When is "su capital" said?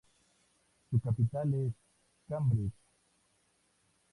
0.89-1.53